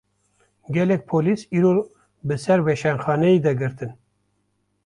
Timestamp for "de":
3.45-3.51